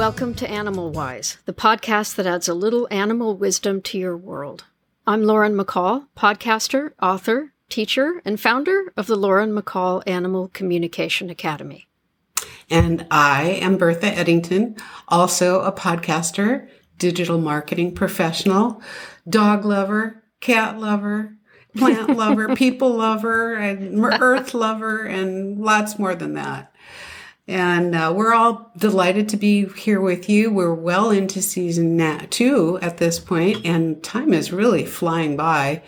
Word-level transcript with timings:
welcome 0.00 0.32
to 0.32 0.48
Animal 0.48 0.90
Wise, 0.90 1.36
the 1.44 1.52
podcast 1.52 2.14
that 2.14 2.26
adds 2.26 2.48
a 2.48 2.54
little 2.54 2.88
animal 2.90 3.36
wisdom 3.36 3.82
to 3.82 3.98
your 3.98 4.16
world. 4.16 4.64
I'm 5.06 5.24
Lauren 5.24 5.54
McCall, 5.54 6.06
podcaster, 6.16 6.92
author, 7.02 7.52
teacher, 7.68 8.22
and 8.24 8.40
founder 8.40 8.94
of 8.96 9.06
the 9.08 9.16
Lauren 9.16 9.54
McCall 9.54 10.02
Animal 10.06 10.48
Communication 10.54 11.28
Academy. 11.28 11.86
And 12.70 13.06
I 13.10 13.58
am 13.60 13.76
Bertha 13.76 14.06
Eddington, 14.06 14.76
also 15.06 15.60
a 15.60 15.70
podcaster, 15.70 16.66
digital 16.96 17.38
marketing 17.38 17.94
professional, 17.94 18.80
dog 19.28 19.66
lover, 19.66 20.24
cat 20.40 20.78
lover, 20.78 21.36
plant 21.76 22.08
lover, 22.16 22.56
people 22.56 22.96
lover, 22.96 23.54
and 23.54 24.02
earth 24.02 24.54
lover, 24.54 25.04
and 25.04 25.58
lots 25.60 25.98
more 25.98 26.14
than 26.14 26.32
that. 26.32 26.74
And 27.50 27.96
uh, 27.96 28.12
we're 28.14 28.32
all 28.32 28.70
delighted 28.76 29.28
to 29.30 29.36
be 29.36 29.66
here 29.70 30.00
with 30.00 30.28
you. 30.28 30.52
We're 30.52 30.72
well 30.72 31.10
into 31.10 31.42
season 31.42 31.98
two 32.28 32.78
at 32.80 32.98
this 32.98 33.18
point, 33.18 33.66
and 33.66 34.00
time 34.04 34.32
is 34.32 34.52
really 34.52 34.86
flying 34.86 35.36
by. 35.36 35.82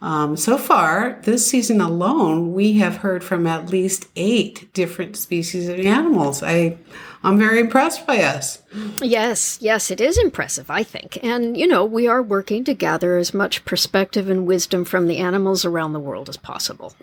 Um, 0.00 0.34
so 0.36 0.56
far, 0.56 1.20
this 1.22 1.46
season 1.46 1.82
alone, 1.82 2.54
we 2.54 2.74
have 2.74 2.96
heard 2.96 3.22
from 3.22 3.46
at 3.46 3.68
least 3.68 4.08
eight 4.16 4.72
different 4.72 5.16
species 5.16 5.68
of 5.68 5.78
animals. 5.78 6.42
I, 6.42 6.78
I'm 7.22 7.38
very 7.38 7.60
impressed 7.60 8.06
by 8.06 8.22
us. 8.22 8.62
Yes, 9.02 9.58
yes, 9.60 9.90
it 9.90 10.00
is 10.00 10.16
impressive, 10.16 10.70
I 10.70 10.82
think. 10.84 11.22
And, 11.22 11.54
you 11.54 11.66
know, 11.66 11.84
we 11.84 12.06
are 12.06 12.22
working 12.22 12.64
to 12.64 12.72
gather 12.74 13.18
as 13.18 13.34
much 13.34 13.64
perspective 13.66 14.30
and 14.30 14.46
wisdom 14.46 14.86
from 14.86 15.06
the 15.06 15.18
animals 15.18 15.66
around 15.66 15.92
the 15.92 16.00
world 16.00 16.30
as 16.30 16.38
possible. 16.38 16.94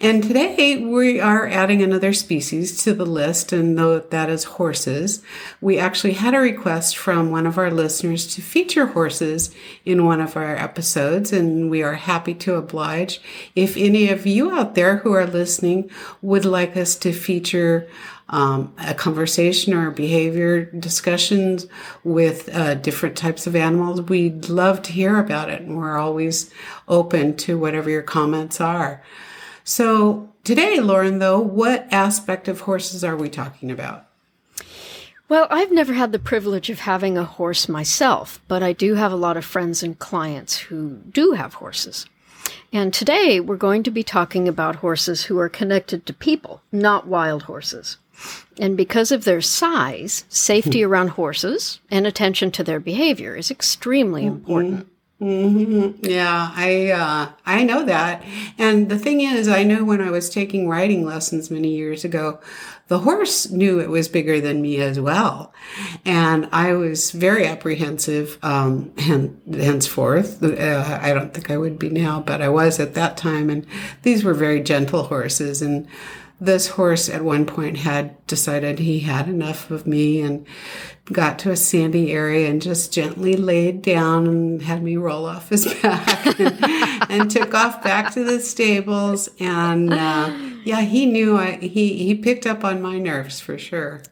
And 0.00 0.22
today 0.22 0.76
we 0.76 1.18
are 1.18 1.48
adding 1.48 1.82
another 1.82 2.12
species 2.12 2.84
to 2.84 2.94
the 2.94 3.04
list, 3.04 3.52
and 3.52 3.76
that 3.76 4.30
is 4.30 4.44
horses. 4.44 5.22
We 5.60 5.78
actually 5.78 6.12
had 6.12 6.34
a 6.34 6.38
request 6.38 6.96
from 6.96 7.32
one 7.32 7.46
of 7.46 7.58
our 7.58 7.70
listeners 7.70 8.32
to 8.34 8.40
feature 8.40 8.86
horses 8.86 9.52
in 9.84 10.04
one 10.04 10.20
of 10.20 10.36
our 10.36 10.54
episodes, 10.54 11.32
and 11.32 11.68
we 11.68 11.82
are 11.82 11.94
happy 11.94 12.34
to 12.34 12.54
oblige. 12.54 13.20
If 13.56 13.76
any 13.76 14.08
of 14.08 14.24
you 14.24 14.52
out 14.52 14.76
there 14.76 14.98
who 14.98 15.12
are 15.14 15.26
listening 15.26 15.90
would 16.22 16.44
like 16.44 16.76
us 16.76 16.94
to 16.96 17.12
feature 17.12 17.88
um, 18.28 18.74
a 18.78 18.94
conversation 18.94 19.74
or 19.74 19.90
behavior 19.90 20.66
discussions 20.66 21.66
with 22.04 22.54
uh, 22.54 22.74
different 22.74 23.16
types 23.16 23.48
of 23.48 23.56
animals, 23.56 24.02
we'd 24.02 24.48
love 24.48 24.82
to 24.82 24.92
hear 24.92 25.18
about 25.18 25.50
it. 25.50 25.62
And 25.62 25.76
we're 25.76 25.98
always 25.98 26.52
open 26.86 27.36
to 27.38 27.58
whatever 27.58 27.90
your 27.90 28.02
comments 28.02 28.60
are. 28.60 29.02
So 29.68 30.30
today, 30.44 30.80
Lauren, 30.80 31.18
though, 31.18 31.38
what 31.38 31.92
aspect 31.92 32.48
of 32.48 32.60
horses 32.60 33.04
are 33.04 33.14
we 33.14 33.28
talking 33.28 33.70
about? 33.70 34.06
Well, 35.28 35.46
I've 35.50 35.70
never 35.70 35.92
had 35.92 36.10
the 36.10 36.18
privilege 36.18 36.70
of 36.70 36.78
having 36.78 37.18
a 37.18 37.24
horse 37.24 37.68
myself, 37.68 38.40
but 38.48 38.62
I 38.62 38.72
do 38.72 38.94
have 38.94 39.12
a 39.12 39.16
lot 39.16 39.36
of 39.36 39.44
friends 39.44 39.82
and 39.82 39.98
clients 39.98 40.56
who 40.56 40.96
do 41.12 41.32
have 41.32 41.52
horses. 41.52 42.06
And 42.72 42.94
today 42.94 43.40
we're 43.40 43.56
going 43.56 43.82
to 43.82 43.90
be 43.90 44.02
talking 44.02 44.48
about 44.48 44.76
horses 44.76 45.24
who 45.24 45.38
are 45.38 45.50
connected 45.50 46.06
to 46.06 46.14
people, 46.14 46.62
not 46.72 47.06
wild 47.06 47.42
horses. 47.42 47.98
And 48.58 48.74
because 48.74 49.12
of 49.12 49.24
their 49.24 49.42
size, 49.42 50.24
safety 50.30 50.80
hmm. 50.80 50.90
around 50.90 51.08
horses 51.08 51.78
and 51.90 52.06
attention 52.06 52.50
to 52.52 52.64
their 52.64 52.80
behavior 52.80 53.36
is 53.36 53.50
extremely 53.50 54.22
mm-hmm. 54.22 54.36
important. 54.36 54.88
Mm-hmm. 55.20 56.04
Yeah, 56.04 56.52
I 56.54 56.90
uh, 56.92 57.32
I 57.44 57.64
know 57.64 57.84
that, 57.84 58.22
and 58.56 58.88
the 58.88 59.00
thing 59.00 59.20
is, 59.20 59.48
I 59.48 59.64
know 59.64 59.82
when 59.82 60.00
I 60.00 60.12
was 60.12 60.30
taking 60.30 60.68
riding 60.68 61.04
lessons 61.04 61.50
many 61.50 61.74
years 61.74 62.04
ago, 62.04 62.38
the 62.86 63.00
horse 63.00 63.50
knew 63.50 63.80
it 63.80 63.90
was 63.90 64.06
bigger 64.06 64.40
than 64.40 64.62
me 64.62 64.76
as 64.80 65.00
well, 65.00 65.52
and 66.04 66.48
I 66.52 66.74
was 66.74 67.10
very 67.10 67.48
apprehensive. 67.48 68.38
Um, 68.44 68.92
and 68.96 69.40
henceforth, 69.52 70.40
uh, 70.40 71.00
I 71.02 71.12
don't 71.12 71.34
think 71.34 71.50
I 71.50 71.56
would 71.56 71.80
be 71.80 71.90
now, 71.90 72.20
but 72.20 72.40
I 72.40 72.48
was 72.48 72.78
at 72.78 72.94
that 72.94 73.16
time, 73.16 73.50
and 73.50 73.66
these 74.04 74.22
were 74.22 74.34
very 74.34 74.60
gentle 74.60 75.02
horses, 75.02 75.60
and 75.62 75.88
this 76.40 76.68
horse 76.68 77.08
at 77.08 77.24
one 77.24 77.46
point 77.46 77.78
had 77.78 78.24
decided 78.26 78.78
he 78.78 79.00
had 79.00 79.28
enough 79.28 79.70
of 79.70 79.86
me 79.86 80.20
and 80.20 80.46
got 81.12 81.38
to 81.40 81.50
a 81.50 81.56
sandy 81.56 82.12
area 82.12 82.48
and 82.48 82.62
just 82.62 82.92
gently 82.92 83.36
laid 83.36 83.82
down 83.82 84.26
and 84.26 84.62
had 84.62 84.82
me 84.82 84.96
roll 84.96 85.26
off 85.26 85.48
his 85.48 85.72
back 85.82 86.38
and, 86.38 87.10
and 87.10 87.30
took 87.30 87.54
off 87.54 87.82
back 87.82 88.12
to 88.12 88.22
the 88.22 88.40
stables. 88.40 89.28
And 89.40 89.92
uh, 89.92 90.32
yeah 90.68 90.82
he 90.82 91.06
knew 91.06 91.38
I, 91.38 91.56
he 91.56 92.04
he 92.04 92.14
picked 92.14 92.46
up 92.46 92.62
on 92.62 92.82
my 92.82 92.98
nerves 92.98 93.40
for 93.40 93.56
sure 93.58 94.02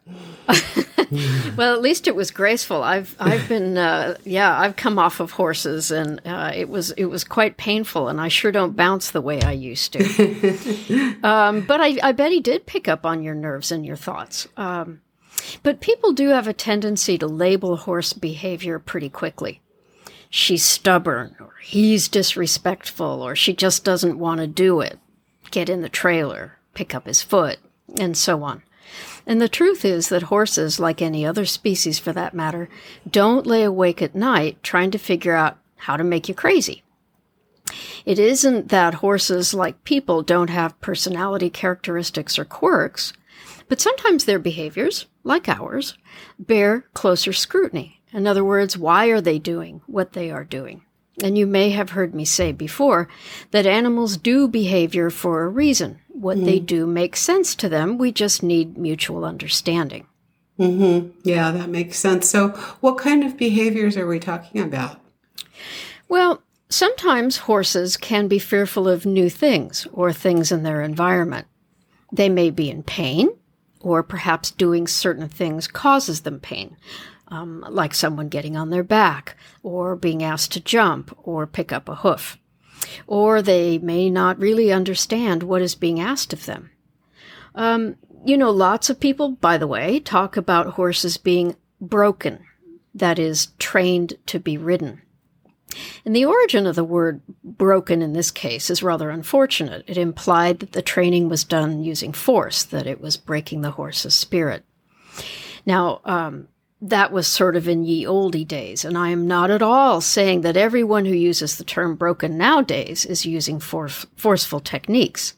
well 1.57 1.75
at 1.75 1.83
least 1.83 2.07
it 2.07 2.17
was 2.17 2.31
graceful 2.31 2.83
i've 2.83 3.17
i've 3.19 3.49
been 3.49 3.79
uh, 3.79 4.17
yeah 4.25 4.59
i've 4.59 4.77
come 4.77 4.99
off 4.99 5.21
of 5.21 5.33
horses 5.33 5.91
and 5.91 6.21
uh, 6.25 6.51
it 6.55 6.69
was 6.69 6.91
it 6.93 7.07
was 7.07 7.25
quite 7.25 7.57
painful 7.57 8.09
and 8.09 8.21
i 8.21 8.29
sure 8.29 8.53
don't 8.53 8.77
bounce 8.77 9.11
the 9.11 9.21
way 9.21 9.41
i 9.43 9.53
used 9.53 9.93
to 9.93 11.17
um, 11.23 11.63
but 11.63 11.81
I, 11.81 11.99
I 12.03 12.13
bet 12.13 12.33
he 12.33 12.41
did 12.41 12.67
pick 12.67 12.89
up 12.89 13.07
on 13.07 13.23
your 13.23 13.35
nerves 13.35 13.71
and 13.71 13.85
your 13.85 13.97
thoughts 13.97 14.49
um, 14.57 15.01
but 15.63 15.81
people 15.81 16.13
do 16.13 16.29
have 16.29 16.49
a 16.49 16.53
tendency 16.53 17.19
to 17.19 17.27
label 17.27 17.77
horse 17.77 18.13
behavior 18.13 18.79
pretty 18.79 19.09
quickly. 19.09 19.61
She's 20.31 20.65
stubborn, 20.65 21.37
or 21.41 21.55
he's 21.63 22.09
disrespectful, 22.09 23.23
or 23.23 23.37
she 23.37 23.55
just 23.55 23.85
doesn't 23.85 24.19
want 24.19 24.41
to 24.41 24.47
do 24.47 24.81
it, 24.81 24.99
get 25.51 25.69
in 25.69 25.83
the 25.83 25.89
trailer, 25.89 26.59
pick 26.75 26.95
up 26.95 27.07
his 27.07 27.23
foot, 27.23 27.59
and 27.99 28.17
so 28.17 28.43
on. 28.43 28.63
And 29.27 29.41
the 29.41 29.49
truth 29.49 29.85
is 29.85 30.09
that 30.09 30.25
horses, 30.25 30.79
like 30.79 31.03
any 31.03 31.27
other 31.27 31.45
species 31.45 31.99
for 31.99 32.13
that 32.13 32.33
matter, 32.33 32.69
don't 33.11 33.47
lay 33.47 33.65
awake 33.65 34.01
at 34.01 34.15
night 34.15 34.63
trying 34.63 34.93
to 34.93 34.99
figure 34.99 35.35
out 35.35 35.59
how 35.77 35.97
to 35.97 36.05
make 36.05 36.29
you 36.29 36.35
crazy. 36.35 36.85
It 38.05 38.21
isn't 38.21 38.69
that 38.69 38.95
horses, 38.95 39.53
like 39.53 39.83
people, 39.83 40.23
don't 40.23 40.51
have 40.51 40.81
personality 40.81 41.51
characteristics 41.51 42.39
or 42.39 42.45
quirks. 42.45 43.13
But 43.69 43.81
sometimes 43.81 44.25
their 44.25 44.39
behaviors, 44.39 45.07
like 45.25 45.49
ours, 45.49 45.99
bear 46.39 46.87
closer 46.95 47.33
scrutiny. 47.33 48.01
In 48.13 48.29
other 48.29 48.45
words, 48.45 48.79
why 48.79 49.07
are 49.07 49.21
they 49.21 49.41
doing 49.41 49.83
what 49.87 50.13
they 50.13 50.31
are 50.31 50.45
doing? 50.45 50.86
And 51.23 51.39
you 51.39 51.47
may 51.47 51.71
have 51.71 51.91
heard 51.91 52.15
me 52.15 52.25
say 52.25 52.53
before 52.53 53.09
that 53.51 53.67
animals 53.67 54.17
do 54.17 54.49
behavior 54.49 55.09
for 55.11 55.45
a 55.45 55.49
reason. 55.49 56.01
What 56.09 56.37
mm. 56.39 56.45
they 56.45 56.59
do 56.59 56.87
makes 56.87 57.21
sense 57.21 57.55
to 57.57 57.69
them. 57.69 57.97
We 57.99 58.13
just 58.13 58.43
need 58.43 58.77
mutual 58.77 59.25
understanding. 59.25 60.07
Mm-hmm. 60.59 61.11
Yeah, 61.23 61.51
that 61.51 61.69
makes 61.69 61.99
sense. 61.99 62.29
So, 62.29 62.49
what 62.81 62.99
kind 62.99 63.25
of 63.25 63.37
behaviors 63.37 63.97
are 63.97 64.07
we 64.07 64.19
talking 64.19 64.63
about? 64.63 65.01
Well, 66.09 66.43
sometimes 66.69 67.39
horses 67.39 67.97
can 67.97 68.29
be 68.29 68.39
fearful 68.39 68.89
of 68.89 69.05
new 69.05 69.29
things 69.29 69.87
or 69.93 70.13
things 70.13 70.51
in 70.51 70.63
their 70.63 70.81
environment. 70.81 71.47
They 72.13 72.29
may 72.29 72.51
be 72.51 72.71
in 72.71 72.83
pain 72.83 73.31
or 73.81 74.03
perhaps 74.03 74.51
doing 74.51 74.87
certain 74.87 75.29
things 75.29 75.69
causes 75.69 76.23
them 76.23 76.41
pain, 76.41 76.77
um, 77.29 77.65
like 77.69 77.95
someone 77.95 78.29
getting 78.29 78.57
on 78.57 78.71
their 78.71 78.85
back, 78.85 79.37
or 79.63 79.97
being 79.97 80.23
asked 80.23 80.53
to 80.53 80.61
jump 80.61 81.17
or 81.23 81.47
pick 81.47 81.73
up 81.73 81.89
a 81.89 81.97
hoof. 81.97 82.39
Or 83.07 83.43
they 83.43 83.79
may 83.79 84.11
not 84.11 84.39
really 84.39 84.73
understand 84.73 85.43
what 85.43 85.63
is 85.63 85.75
being 85.75 85.99
asked 86.01 86.33
of 86.33 86.47
them. 86.47 86.71
Um, 87.55 87.97
you 88.25 88.37
know, 88.37 88.51
lots 88.51 88.91
of 88.91 89.01
people, 89.01 89.31
by 89.31 89.57
the 89.59 89.67
way, 89.67 90.01
talk 90.01 90.37
about 90.37 90.75
horses 90.75 91.17
being 91.17 91.57
broken, 91.81 92.45
that 92.95 93.19
is, 93.19 93.49
trained 93.59 94.15
to 94.27 94.39
be 94.39 94.59
ridden. 94.59 95.03
And 96.05 96.15
the 96.15 96.25
origin 96.25 96.67
of 96.67 96.77
the 96.77 96.85
word 96.85 97.21
broken 97.45 98.03
in 98.03 98.13
this 98.13 98.31
case 98.31 98.71
is 98.71 98.83
rather 98.83 99.11
unfortunate. 99.11 99.85
It 99.87 99.99
implied 99.99 100.61
that 100.61 100.73
the 100.73 100.83
training 100.83 101.29
was 101.29 101.45
done 101.45 101.83
using 101.83 102.13
force, 102.13 102.63
that 102.65 102.87
it 102.87 103.01
was 103.01 103.17
breaking 103.17 103.61
the 103.61 103.73
horse's 103.73 104.15
spirit. 104.15 104.65
Now, 105.65 106.01
um, 106.05 106.49
that 106.91 107.13
was 107.13 107.27
sort 107.27 107.57
of 107.57 107.69
in 107.69 107.85
ye 107.85 108.07
olde 108.07 108.47
days, 108.47 108.85
and 108.85 108.97
I 108.97 109.11
am 109.11 109.27
not 109.27 109.51
at 109.51 109.63
all 109.63 110.01
saying 110.01 110.43
that 110.43 110.57
everyone 110.57 111.05
who 111.05 111.15
uses 111.15 111.57
the 111.57 111.65
term 111.65 111.97
broken 111.97 112.39
nowadays 112.39 113.05
is 113.05 113.27
using 113.27 113.59
for- 113.59 113.89
forceful 113.89 114.61
techniques. 114.61 115.35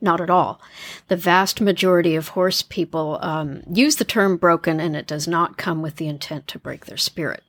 Not 0.00 0.20
at 0.20 0.30
all. 0.30 0.60
The 1.08 1.16
vast 1.16 1.60
majority 1.60 2.14
of 2.14 2.28
horse 2.28 2.62
people 2.62 3.18
um, 3.22 3.62
use 3.70 3.96
the 3.96 4.04
term 4.04 4.36
broken, 4.36 4.78
and 4.78 4.94
it 4.94 5.06
does 5.06 5.26
not 5.26 5.56
come 5.56 5.82
with 5.82 5.96
the 5.96 6.08
intent 6.08 6.46
to 6.48 6.58
break 6.58 6.86
their 6.86 6.96
spirit. 6.96 7.42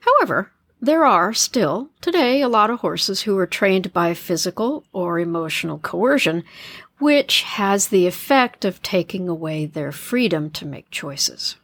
However, 0.00 0.50
there 0.80 1.04
are 1.04 1.32
still, 1.32 1.90
today, 2.00 2.42
a 2.42 2.48
lot 2.48 2.70
of 2.70 2.80
horses 2.80 3.22
who 3.22 3.38
are 3.38 3.46
trained 3.46 3.92
by 3.92 4.14
physical 4.14 4.84
or 4.92 5.20
emotional 5.20 5.78
coercion, 5.78 6.42
which 6.98 7.42
has 7.42 7.88
the 7.88 8.06
effect 8.06 8.64
of 8.64 8.82
taking 8.82 9.28
away 9.28 9.66
their 9.66 9.92
freedom 9.92 10.50
to 10.50 10.66
make 10.66 10.90
choices. 10.90 11.56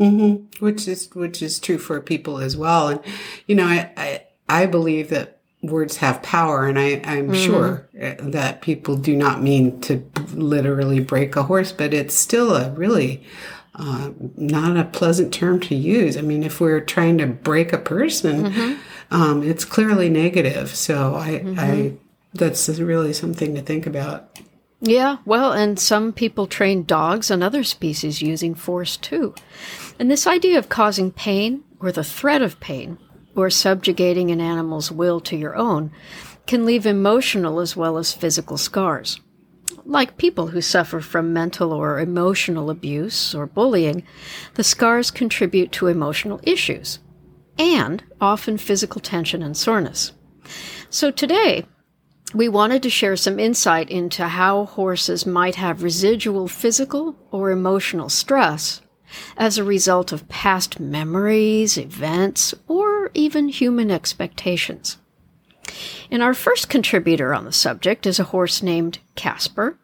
Mm-hmm. 0.00 0.64
Which 0.64 0.86
is 0.86 1.08
which 1.14 1.42
is 1.42 1.58
true 1.58 1.78
for 1.78 2.00
people 2.00 2.38
as 2.38 2.56
well. 2.56 2.88
And 2.88 3.00
you 3.46 3.54
know, 3.54 3.66
I 3.66 3.90
I, 3.96 4.22
I 4.48 4.66
believe 4.66 5.08
that 5.10 5.38
words 5.62 5.96
have 5.98 6.22
power, 6.22 6.66
and 6.66 6.78
I 6.78 7.00
I'm 7.04 7.28
mm-hmm. 7.28 7.34
sure 7.34 7.88
uh, 8.00 8.14
that 8.18 8.60
people 8.60 8.96
do 8.96 9.16
not 9.16 9.42
mean 9.42 9.80
to 9.82 10.04
literally 10.34 11.00
break 11.00 11.34
a 11.36 11.44
horse, 11.44 11.72
but 11.72 11.94
it's 11.94 12.14
still 12.14 12.54
a 12.54 12.70
really 12.72 13.24
uh, 13.78 14.10
not 14.36 14.76
a 14.76 14.84
pleasant 14.84 15.32
term 15.32 15.60
to 15.60 15.74
use. 15.74 16.16
I 16.16 16.22
mean, 16.22 16.42
if 16.42 16.60
we're 16.60 16.80
trying 16.80 17.18
to 17.18 17.26
break 17.26 17.72
a 17.72 17.78
person, 17.78 18.50
mm-hmm. 18.50 19.14
um, 19.14 19.42
it's 19.42 19.64
clearly 19.64 20.08
negative. 20.08 20.74
So 20.74 21.14
I, 21.14 21.28
mm-hmm. 21.40 21.58
I, 21.58 21.92
that's 22.32 22.68
really 22.68 23.12
something 23.12 23.54
to 23.54 23.60
think 23.60 23.86
about. 23.86 24.40
Yeah, 24.80 25.16
well, 25.24 25.52
and 25.52 25.78
some 25.80 26.12
people 26.12 26.46
train 26.46 26.84
dogs 26.84 27.30
and 27.30 27.42
other 27.42 27.64
species 27.64 28.20
using 28.20 28.54
force 28.54 28.96
too. 28.96 29.34
And 29.98 30.10
this 30.10 30.26
idea 30.26 30.58
of 30.58 30.68
causing 30.68 31.10
pain 31.10 31.64
or 31.80 31.90
the 31.90 32.04
threat 32.04 32.42
of 32.42 32.60
pain 32.60 32.98
or 33.34 33.48
subjugating 33.48 34.30
an 34.30 34.40
animal's 34.40 34.92
will 34.92 35.20
to 35.20 35.36
your 35.36 35.56
own 35.56 35.90
can 36.46 36.66
leave 36.66 36.86
emotional 36.86 37.58
as 37.58 37.74
well 37.74 37.96
as 37.96 38.12
physical 38.12 38.58
scars. 38.58 39.18
Like 39.84 40.18
people 40.18 40.48
who 40.48 40.60
suffer 40.60 41.00
from 41.00 41.32
mental 41.32 41.72
or 41.72 41.98
emotional 41.98 42.70
abuse 42.70 43.34
or 43.34 43.46
bullying, 43.46 44.02
the 44.54 44.64
scars 44.64 45.10
contribute 45.10 45.72
to 45.72 45.86
emotional 45.86 46.40
issues 46.42 46.98
and 47.58 48.04
often 48.20 48.58
physical 48.58 49.00
tension 49.00 49.42
and 49.42 49.56
soreness. 49.56 50.12
So 50.90 51.10
today, 51.10 51.66
we 52.34 52.48
wanted 52.48 52.82
to 52.82 52.90
share 52.90 53.16
some 53.16 53.38
insight 53.38 53.90
into 53.90 54.26
how 54.26 54.66
horses 54.66 55.26
might 55.26 55.54
have 55.54 55.82
residual 55.82 56.48
physical 56.48 57.16
or 57.30 57.50
emotional 57.50 58.08
stress 58.08 58.80
as 59.36 59.56
a 59.56 59.64
result 59.64 60.12
of 60.12 60.28
past 60.28 60.80
memories, 60.80 61.78
events, 61.78 62.54
or 62.66 63.10
even 63.14 63.48
human 63.48 63.90
expectations. 63.90 64.98
And 66.10 66.22
our 66.22 66.34
first 66.34 66.68
contributor 66.68 67.34
on 67.34 67.44
the 67.44 67.52
subject 67.52 68.06
is 68.06 68.18
a 68.18 68.24
horse 68.24 68.62
named 68.62 68.98
Casper, 69.14 69.78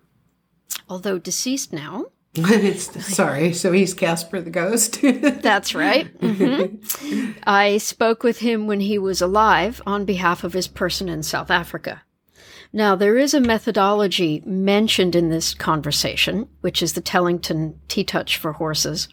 although 0.88 1.18
deceased 1.18 1.72
now. 1.72 2.06
Sorry, 2.74 3.52
so 3.52 3.72
he's 3.72 3.92
Casper 3.94 4.40
the 4.40 4.50
ghost. 4.50 5.00
That's 5.02 5.74
right. 5.74 6.18
Mm-hmm. 6.18 7.32
I 7.44 7.76
spoke 7.78 8.22
with 8.22 8.38
him 8.38 8.66
when 8.66 8.80
he 8.80 8.98
was 8.98 9.20
alive 9.20 9.82
on 9.86 10.04
behalf 10.04 10.42
of 10.42 10.54
his 10.54 10.66
person 10.66 11.08
in 11.08 11.22
South 11.22 11.50
Africa. 11.50 12.02
Now, 12.72 12.96
there 12.96 13.18
is 13.18 13.34
a 13.34 13.40
methodology 13.40 14.42
mentioned 14.46 15.14
in 15.14 15.28
this 15.28 15.52
conversation, 15.52 16.48
which 16.62 16.82
is 16.82 16.94
the 16.94 17.02
Tellington 17.02 17.78
T 17.88 18.02
Touch 18.02 18.38
for 18.38 18.52
horses. 18.54 19.08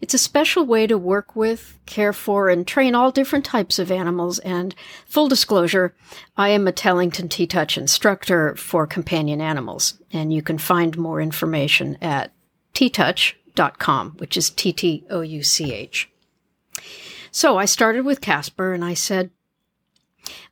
It's 0.00 0.14
a 0.14 0.18
special 0.18 0.66
way 0.66 0.86
to 0.86 0.98
work 0.98 1.36
with, 1.36 1.78
care 1.86 2.12
for, 2.12 2.48
and 2.48 2.66
train 2.66 2.94
all 2.94 3.10
different 3.10 3.44
types 3.44 3.78
of 3.78 3.90
animals. 3.90 4.38
And 4.40 4.74
full 5.06 5.28
disclosure, 5.28 5.94
I 6.36 6.50
am 6.50 6.66
a 6.66 6.72
Tellington 6.72 7.28
T 7.28 7.46
Touch 7.46 7.78
instructor 7.78 8.54
for 8.56 8.86
companion 8.86 9.40
animals. 9.40 9.94
And 10.12 10.32
you 10.32 10.42
can 10.42 10.58
find 10.58 10.98
more 10.98 11.20
information 11.20 11.96
at 12.02 12.32
ttouch.com, 12.74 14.12
which 14.18 14.36
is 14.36 14.50
T 14.50 14.72
T 14.72 15.04
O 15.08 15.20
U 15.20 15.42
C 15.42 15.72
H. 15.72 16.10
So 17.30 17.56
I 17.56 17.64
started 17.64 18.04
with 18.04 18.20
Casper 18.20 18.72
and 18.72 18.84
I 18.84 18.94
said, 18.94 19.30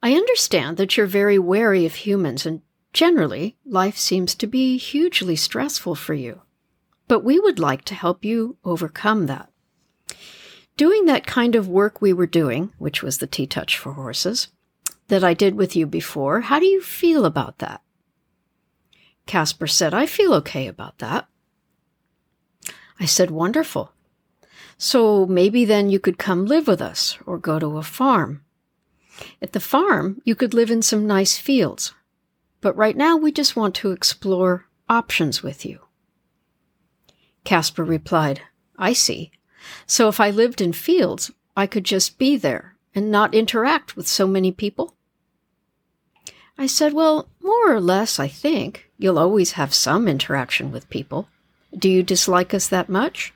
I 0.03 0.12
understand 0.12 0.76
that 0.76 0.97
you're 0.97 1.06
very 1.06 1.38
wary 1.38 1.87
of 1.87 1.94
humans 1.94 2.47
and 2.47 2.62
generally 2.93 3.56
life 3.65 3.97
seems 3.97 4.35
to 4.37 4.47
be 4.47 4.79
hugely 4.79 5.37
stressful 5.37 5.94
for 5.94 6.15
you 6.15 6.43
but 7.09 7.25
we 7.25 7.41
would 7.41 7.59
like 7.59 7.85
to 7.87 7.94
help 7.94 8.25
you 8.25 8.59
overcome 8.65 9.26
that. 9.26 9.50
Doing 10.76 11.06
that 11.06 11.26
kind 11.26 11.56
of 11.56 11.67
work 11.67 12.00
we 12.00 12.12
were 12.12 12.26
doing, 12.26 12.73
which 12.79 13.03
was 13.03 13.19
the 13.19 13.26
T 13.26 13.47
Touch 13.47 13.76
for 13.76 13.94
Horses, 13.94 14.49
that 15.09 15.25
I 15.25 15.35
did 15.35 15.56
with 15.56 15.75
you 15.75 15.87
before, 15.87 16.43
how 16.43 16.61
do 16.61 16.67
you 16.67 16.81
feel 16.81 17.25
about 17.25 17.59
that? 17.59 17.81
Casper 19.26 19.67
said, 19.67 19.93
I 19.93 20.06
feel 20.06 20.35
okay 20.35 20.69
about 20.69 20.99
that. 20.99 21.26
I 23.00 23.06
said, 23.06 23.31
Wonderful. 23.31 23.93
So 24.76 25.26
maybe 25.26 25.64
then 25.64 25.91
you 25.91 25.99
could 25.99 26.19
come 26.19 26.47
live 26.47 26.69
with 26.69 26.81
us 26.81 27.19
or 27.26 27.38
go 27.38 27.59
to 27.59 27.79
a 27.79 27.82
farm. 27.82 28.44
At 29.43 29.53
the 29.53 29.61
farm, 29.61 30.20
you 30.25 30.35
could 30.35 30.55
live 30.55 30.70
in 30.70 30.82
some 30.82 31.06
nice 31.06 31.37
fields. 31.37 31.94
But 32.61 32.76
right 32.76 32.97
now, 32.97 33.17
we 33.17 33.32
just 33.32 33.56
want 33.56 33.75
to 33.76 33.93
explore 33.93 34.67
options 34.88 35.43
with 35.43 35.65
you. 35.65 35.81
Casper 37.44 37.85
replied, 37.85 38.43
I 38.76 38.93
see. 38.93 39.31
So 39.87 40.09
if 40.09 40.20
I 40.20 40.31
lived 40.31 40.61
in 40.61 40.73
fields, 40.73 41.31
I 41.56 41.67
could 41.67 41.85
just 41.85 42.19
be 42.19 42.37
there 42.37 42.76
and 42.94 43.11
not 43.11 43.35
interact 43.35 43.97
with 43.97 44.09
so 44.09 44.26
many 44.26 44.50
people? 44.50 44.94
I 46.56 46.67
said, 46.67 46.93
Well, 46.93 47.29
more 47.41 47.73
or 47.73 47.81
less, 47.81 48.19
I 48.19 48.29
think. 48.29 48.91
You'll 48.99 49.19
always 49.19 49.53
have 49.53 49.73
some 49.73 50.09
interaction 50.09 50.73
with 50.73 50.91
people. 50.91 51.29
Do 51.76 51.88
you 51.88 52.03
dislike 52.03 52.53
us 52.53 52.67
that 52.69 52.88
much? 52.88 53.32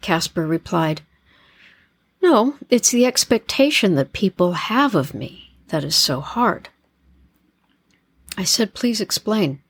Casper 0.00 0.46
replied, 0.46 1.02
No, 2.24 2.54
it's 2.70 2.90
the 2.90 3.04
expectation 3.04 3.96
that 3.96 4.14
people 4.14 4.52
have 4.54 4.94
of 4.94 5.12
me 5.12 5.58
that 5.68 5.84
is 5.84 5.94
so 5.94 6.22
hard. 6.22 6.70
I 8.38 8.44
said, 8.44 8.72
Please 8.72 8.98
explain. 8.98 9.60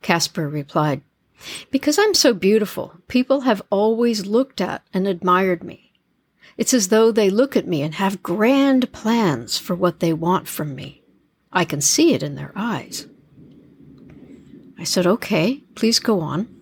Casper 0.00 0.48
replied, 0.48 1.02
because 1.72 1.98
I'm 1.98 2.14
so 2.14 2.34
beautiful, 2.34 2.94
people 3.08 3.40
have 3.40 3.62
always 3.68 4.26
looked 4.26 4.60
at 4.60 4.82
and 4.94 5.08
admired 5.08 5.64
me. 5.64 5.92
It's 6.56 6.72
as 6.72 6.86
though 6.86 7.10
they 7.10 7.30
look 7.30 7.56
at 7.56 7.66
me 7.66 7.82
and 7.82 7.94
have 7.94 8.22
grand 8.22 8.92
plans 8.92 9.58
for 9.58 9.74
what 9.74 9.98
they 9.98 10.12
want 10.12 10.46
from 10.46 10.76
me. 10.76 11.02
I 11.52 11.64
can 11.64 11.80
see 11.80 12.14
it 12.14 12.22
in 12.22 12.36
their 12.36 12.52
eyes. 12.54 13.08
I 14.78 14.84
said, 14.84 15.04
Okay, 15.04 15.64
please 15.74 15.98
go 15.98 16.20
on. 16.20 16.59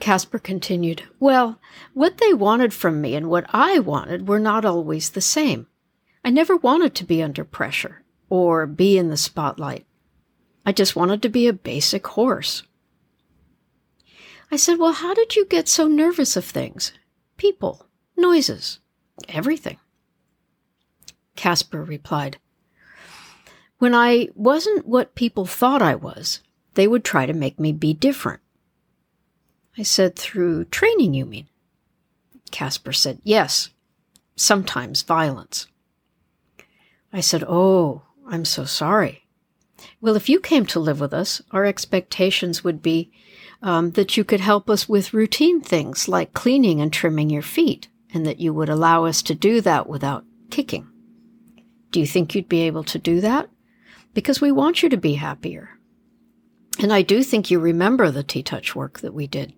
Casper 0.00 0.38
continued, 0.38 1.02
Well, 1.18 1.60
what 1.92 2.18
they 2.18 2.32
wanted 2.32 2.72
from 2.72 3.00
me 3.00 3.14
and 3.14 3.28
what 3.28 3.46
I 3.50 3.78
wanted 3.78 4.28
were 4.28 4.38
not 4.38 4.64
always 4.64 5.10
the 5.10 5.20
same. 5.20 5.66
I 6.24 6.30
never 6.30 6.56
wanted 6.56 6.94
to 6.96 7.04
be 7.04 7.22
under 7.22 7.44
pressure 7.44 8.02
or 8.28 8.66
be 8.66 8.98
in 8.98 9.10
the 9.10 9.16
spotlight. 9.16 9.86
I 10.64 10.72
just 10.72 10.94
wanted 10.94 11.22
to 11.22 11.28
be 11.28 11.46
a 11.46 11.52
basic 11.52 12.06
horse. 12.06 12.62
I 14.50 14.56
said, 14.56 14.78
Well, 14.78 14.92
how 14.92 15.14
did 15.14 15.36
you 15.36 15.46
get 15.46 15.68
so 15.68 15.86
nervous 15.86 16.36
of 16.36 16.44
things? 16.44 16.92
People, 17.36 17.86
noises, 18.16 18.78
everything. 19.28 19.78
Casper 21.36 21.82
replied, 21.82 22.38
When 23.78 23.94
I 23.94 24.28
wasn't 24.34 24.86
what 24.86 25.14
people 25.14 25.46
thought 25.46 25.82
I 25.82 25.94
was, 25.94 26.40
they 26.74 26.86
would 26.86 27.04
try 27.04 27.26
to 27.26 27.32
make 27.32 27.58
me 27.58 27.72
be 27.72 27.94
different. 27.94 28.40
I 29.78 29.82
said, 29.84 30.16
Through 30.16 30.64
training, 30.66 31.14
you 31.14 31.24
mean? 31.24 31.46
Casper 32.50 32.92
said, 32.92 33.20
Yes, 33.22 33.70
sometimes 34.34 35.02
violence. 35.02 35.68
I 37.12 37.20
said, 37.20 37.44
Oh, 37.46 38.02
I'm 38.26 38.44
so 38.44 38.64
sorry. 38.64 39.24
Well, 40.00 40.16
if 40.16 40.28
you 40.28 40.40
came 40.40 40.66
to 40.66 40.80
live 40.80 41.00
with 41.00 41.14
us, 41.14 41.40
our 41.52 41.64
expectations 41.64 42.64
would 42.64 42.82
be 42.82 43.12
um, 43.62 43.92
that 43.92 44.16
you 44.16 44.24
could 44.24 44.40
help 44.40 44.68
us 44.68 44.88
with 44.88 45.14
routine 45.14 45.60
things 45.60 46.08
like 46.08 46.34
cleaning 46.34 46.80
and 46.80 46.92
trimming 46.92 47.30
your 47.30 47.42
feet, 47.42 47.88
and 48.12 48.26
that 48.26 48.40
you 48.40 48.52
would 48.52 48.68
allow 48.68 49.04
us 49.04 49.22
to 49.22 49.34
do 49.34 49.60
that 49.60 49.88
without 49.88 50.24
kicking. 50.50 50.88
Do 51.90 52.00
you 52.00 52.06
think 52.06 52.34
you'd 52.34 52.48
be 52.48 52.62
able 52.62 52.84
to 52.84 52.98
do 52.98 53.20
that? 53.20 53.48
Because 54.14 54.40
we 54.40 54.52
want 54.52 54.82
you 54.82 54.88
to 54.88 54.96
be 54.96 55.14
happier. 55.14 55.78
And 56.80 56.92
I 56.92 57.02
do 57.02 57.22
think 57.22 57.50
you 57.50 57.58
remember 57.58 58.10
the 58.10 58.22
T 58.22 58.42
Touch 58.42 58.74
work 58.74 59.00
that 59.00 59.14
we 59.14 59.26
did. 59.26 59.52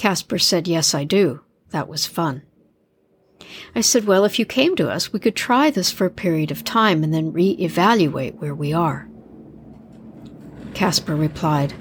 Casper 0.00 0.38
said, 0.38 0.66
Yes, 0.66 0.94
I 0.94 1.04
do. 1.04 1.42
That 1.72 1.86
was 1.86 2.06
fun. 2.06 2.40
I 3.74 3.82
said, 3.82 4.06
Well, 4.06 4.24
if 4.24 4.38
you 4.38 4.46
came 4.46 4.74
to 4.76 4.88
us, 4.88 5.12
we 5.12 5.20
could 5.20 5.36
try 5.36 5.68
this 5.68 5.90
for 5.90 6.06
a 6.06 6.10
period 6.10 6.50
of 6.50 6.64
time 6.64 7.04
and 7.04 7.12
then 7.12 7.34
re 7.34 7.50
evaluate 7.60 8.36
where 8.36 8.54
we 8.54 8.72
are. 8.72 9.10
Casper 10.72 11.14
replied, 11.14 11.74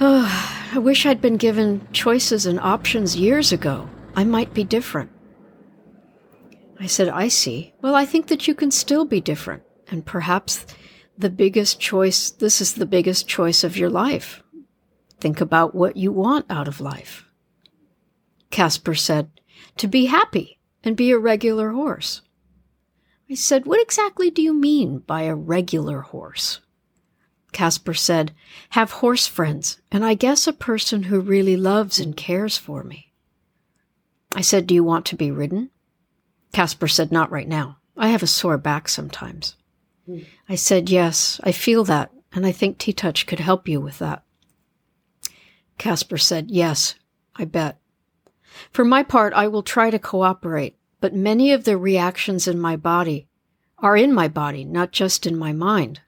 Oh, 0.00 0.64
I 0.72 0.78
wish 0.78 1.04
I'd 1.04 1.20
been 1.20 1.36
given 1.36 1.86
choices 1.92 2.46
and 2.46 2.58
options 2.58 3.16
years 3.16 3.52
ago. 3.52 3.90
I 4.16 4.24
might 4.24 4.54
be 4.54 4.64
different. 4.64 5.10
I 6.80 6.86
said, 6.86 7.10
I 7.10 7.28
see. 7.28 7.74
Well, 7.82 7.96
I 7.96 8.06
think 8.06 8.28
that 8.28 8.48
you 8.48 8.54
can 8.54 8.70
still 8.70 9.04
be 9.04 9.20
different. 9.20 9.62
And 9.88 10.06
perhaps 10.06 10.64
the 11.18 11.28
biggest 11.28 11.80
choice, 11.80 12.30
this 12.30 12.62
is 12.62 12.76
the 12.76 12.86
biggest 12.86 13.28
choice 13.28 13.62
of 13.62 13.76
your 13.76 13.90
life. 13.90 14.42
Think 15.20 15.40
about 15.40 15.74
what 15.74 15.96
you 15.96 16.12
want 16.12 16.46
out 16.48 16.68
of 16.68 16.80
life. 16.80 17.24
Casper 18.50 18.94
said, 18.94 19.30
to 19.76 19.86
be 19.86 20.06
happy 20.06 20.58
and 20.84 20.96
be 20.96 21.10
a 21.10 21.18
regular 21.18 21.70
horse. 21.70 22.22
I 23.30 23.34
said, 23.34 23.66
What 23.66 23.80
exactly 23.80 24.30
do 24.30 24.42
you 24.42 24.52
mean 24.52 25.00
by 25.00 25.22
a 25.22 25.34
regular 25.34 26.00
horse? 26.00 26.60
Casper 27.52 27.94
said, 27.94 28.32
Have 28.70 28.92
horse 28.92 29.26
friends, 29.26 29.80
and 29.90 30.04
I 30.04 30.14
guess 30.14 30.46
a 30.46 30.52
person 30.52 31.04
who 31.04 31.20
really 31.20 31.56
loves 31.56 31.98
and 31.98 32.16
cares 32.16 32.56
for 32.56 32.84
me. 32.84 33.12
I 34.34 34.40
said, 34.40 34.66
Do 34.66 34.74
you 34.74 34.84
want 34.84 35.06
to 35.06 35.16
be 35.16 35.30
ridden? 35.30 35.70
Casper 36.52 36.88
said, 36.88 37.12
Not 37.12 37.30
right 37.30 37.48
now. 37.48 37.78
I 37.96 38.08
have 38.08 38.22
a 38.22 38.28
sore 38.28 38.58
back 38.58 38.88
sometimes. 38.88 39.56
Mm. 40.08 40.26
I 40.48 40.54
said, 40.54 40.88
Yes, 40.88 41.40
I 41.44 41.52
feel 41.52 41.84
that, 41.84 42.10
and 42.32 42.46
I 42.46 42.52
think 42.52 42.78
T 42.78 42.92
Touch 42.92 43.26
could 43.26 43.40
help 43.40 43.68
you 43.68 43.80
with 43.80 43.98
that. 43.98 44.22
Casper 45.78 46.18
said, 46.18 46.50
Yes, 46.50 46.96
I 47.36 47.44
bet. 47.44 47.78
For 48.72 48.84
my 48.84 49.02
part, 49.02 49.32
I 49.32 49.46
will 49.48 49.62
try 49.62 49.90
to 49.90 49.98
cooperate, 49.98 50.76
but 51.00 51.14
many 51.14 51.52
of 51.52 51.64
the 51.64 51.76
reactions 51.76 52.48
in 52.48 52.58
my 52.58 52.76
body 52.76 53.28
are 53.78 53.96
in 53.96 54.12
my 54.12 54.26
body, 54.28 54.64
not 54.64 54.90
just 54.90 55.26
in 55.26 55.38
my 55.38 55.52
mind. 55.52 56.00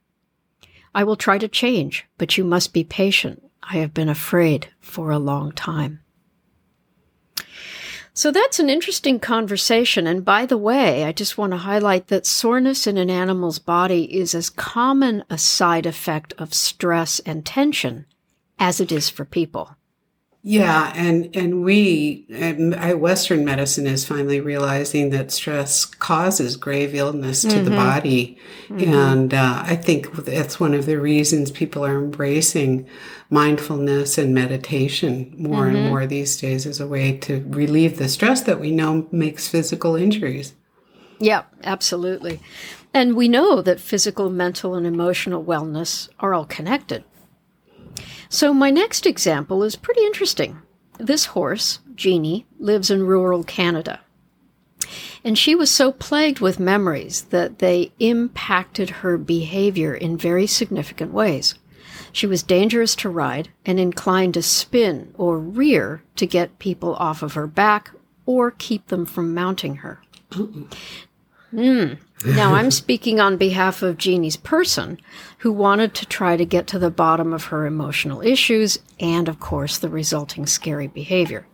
I 0.94 1.04
will 1.04 1.16
try 1.16 1.38
to 1.38 1.48
change, 1.48 2.06
but 2.18 2.36
you 2.36 2.44
must 2.44 2.72
be 2.72 2.82
patient. 2.82 3.44
I 3.62 3.76
have 3.76 3.94
been 3.94 4.08
afraid 4.08 4.68
for 4.80 5.10
a 5.10 5.18
long 5.18 5.52
time. 5.52 6.00
So 8.12 8.32
that's 8.32 8.58
an 8.58 8.68
interesting 8.68 9.20
conversation. 9.20 10.08
And 10.08 10.24
by 10.24 10.44
the 10.44 10.58
way, 10.58 11.04
I 11.04 11.12
just 11.12 11.38
want 11.38 11.52
to 11.52 11.58
highlight 11.58 12.08
that 12.08 12.26
soreness 12.26 12.88
in 12.88 12.98
an 12.98 13.08
animal's 13.08 13.60
body 13.60 14.18
is 14.18 14.34
as 14.34 14.50
common 14.50 15.22
a 15.30 15.38
side 15.38 15.86
effect 15.86 16.34
of 16.36 16.52
stress 16.52 17.20
and 17.20 17.46
tension 17.46 18.06
as 18.60 18.80
it 18.80 18.92
is 18.92 19.10
for 19.10 19.24
people. 19.24 19.74
Yeah, 20.42 20.90
and 20.96 21.36
and 21.36 21.62
we 21.64 22.26
I, 22.78 22.94
Western 22.94 23.44
medicine 23.44 23.86
is 23.86 24.06
finally 24.06 24.40
realizing 24.40 25.10
that 25.10 25.30
stress 25.30 25.84
causes 25.84 26.56
grave 26.56 26.94
illness 26.94 27.42
to 27.42 27.48
mm-hmm. 27.48 27.64
the 27.66 27.70
body, 27.72 28.38
mm-hmm. 28.68 28.94
and 28.94 29.34
uh, 29.34 29.62
I 29.66 29.76
think 29.76 30.10
that's 30.24 30.58
one 30.58 30.72
of 30.72 30.86
the 30.86 30.98
reasons 30.98 31.50
people 31.50 31.84
are 31.84 31.98
embracing 31.98 32.88
mindfulness 33.28 34.16
and 34.16 34.32
meditation 34.32 35.34
more 35.36 35.66
mm-hmm. 35.66 35.76
and 35.76 35.88
more 35.88 36.06
these 36.06 36.38
days 36.38 36.64
as 36.64 36.80
a 36.80 36.88
way 36.88 37.18
to 37.18 37.44
relieve 37.48 37.98
the 37.98 38.08
stress 38.08 38.40
that 38.42 38.60
we 38.60 38.70
know 38.70 39.06
makes 39.12 39.46
physical 39.46 39.94
injuries. 39.94 40.54
Yeah, 41.18 41.42
absolutely, 41.64 42.40
and 42.94 43.14
we 43.14 43.28
know 43.28 43.60
that 43.60 43.78
physical, 43.78 44.30
mental, 44.30 44.74
and 44.74 44.86
emotional 44.86 45.44
wellness 45.44 46.08
are 46.18 46.32
all 46.32 46.46
connected. 46.46 47.04
So, 48.32 48.54
my 48.54 48.70
next 48.70 49.06
example 49.06 49.64
is 49.64 49.74
pretty 49.74 50.02
interesting. 50.02 50.62
This 50.98 51.26
horse, 51.26 51.80
Jeannie, 51.96 52.46
lives 52.60 52.88
in 52.88 53.04
rural 53.04 53.42
Canada. 53.42 53.98
And 55.24 55.36
she 55.36 55.56
was 55.56 55.68
so 55.68 55.90
plagued 55.90 56.38
with 56.38 56.60
memories 56.60 57.22
that 57.30 57.58
they 57.58 57.90
impacted 57.98 58.88
her 58.90 59.18
behavior 59.18 59.92
in 59.92 60.16
very 60.16 60.46
significant 60.46 61.12
ways. 61.12 61.56
She 62.12 62.28
was 62.28 62.44
dangerous 62.44 62.94
to 62.96 63.08
ride 63.08 63.48
and 63.66 63.80
inclined 63.80 64.34
to 64.34 64.42
spin 64.42 65.12
or 65.18 65.36
rear 65.36 66.04
to 66.14 66.24
get 66.24 66.60
people 66.60 66.94
off 66.94 67.24
of 67.24 67.34
her 67.34 67.48
back 67.48 67.90
or 68.26 68.52
keep 68.52 68.86
them 68.86 69.06
from 69.06 69.34
mounting 69.34 69.76
her. 69.76 70.02
Mm. 71.52 71.98
Now, 72.24 72.54
I'm 72.54 72.70
speaking 72.70 73.18
on 73.18 73.36
behalf 73.36 73.82
of 73.82 73.96
Jeannie's 73.96 74.36
person, 74.36 75.00
who 75.38 75.52
wanted 75.52 75.94
to 75.94 76.06
try 76.06 76.36
to 76.36 76.44
get 76.44 76.66
to 76.68 76.78
the 76.78 76.90
bottom 76.90 77.32
of 77.32 77.44
her 77.44 77.66
emotional 77.66 78.20
issues 78.20 78.78
and, 78.98 79.28
of 79.28 79.40
course, 79.40 79.78
the 79.78 79.88
resulting 79.88 80.46
scary 80.46 80.86
behavior. 80.86 81.46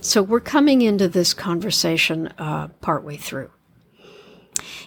So, 0.00 0.22
we're 0.22 0.40
coming 0.40 0.80
into 0.82 1.06
this 1.06 1.34
conversation 1.34 2.28
uh, 2.38 2.68
partway 2.80 3.16
through. 3.18 3.50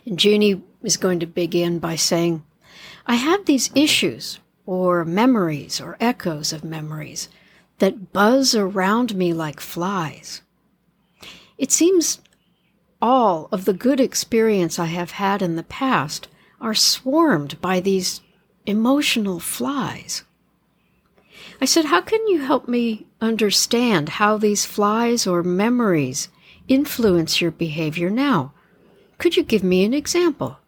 And 0.06 0.18
Jeannie 0.18 0.64
is 0.82 0.98
going 0.98 1.20
to 1.20 1.28
begin 1.28 1.80
by 1.80 1.96
saying, 1.96 2.44
I 3.06 3.16
have 3.16 3.46
these 3.46 3.70
issues, 3.76 4.40
or 4.66 5.06
memories, 5.06 5.80
or 5.80 5.96
echoes 6.00 6.52
of 6.52 6.64
memories, 6.64 7.30
that 7.78 8.12
buzz 8.12 8.56
around 8.56 9.16
me 9.16 9.32
like 9.34 9.60
flies. 9.60 10.42
It 11.58 11.72
seems 11.72 12.20
all 13.02 13.48
of 13.52 13.66
the 13.66 13.74
good 13.74 14.00
experience 14.00 14.78
I 14.78 14.86
have 14.86 15.12
had 15.12 15.42
in 15.42 15.56
the 15.56 15.64
past 15.64 16.28
are 16.60 16.74
swarmed 16.74 17.60
by 17.62 17.80
these 17.80 18.22
emotional 18.66 19.40
flies. 19.40 20.24
I 21.62 21.66
said, 21.66 21.86
How 21.86 22.02
can 22.02 22.26
you 22.28 22.42
help 22.42 22.68
me 22.68 23.06
understand 23.22 24.10
how 24.10 24.38
these 24.38 24.66
flies 24.66 25.26
or 25.26 25.44
memories 25.44 26.30
influence 26.68 27.42
your 27.42 27.52
behavior 27.52 28.10
now? 28.10 28.54
Could 29.18 29.36
you 29.36 29.44
give 29.44 29.64
me 29.64 29.84
an 29.84 29.94
example? 29.94 30.60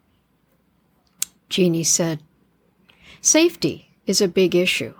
Jeannie 1.48 1.84
said, 1.84 2.20
Safety 3.20 3.90
is 4.06 4.20
a 4.20 4.28
big 4.28 4.54
issue. 4.54 4.94